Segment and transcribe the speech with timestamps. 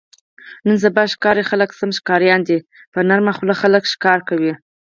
[0.65, 2.57] نن سبا ښاري خلک سم ښکاریان دي.
[2.93, 4.53] په نرمه خوله خلک ښکار کوي.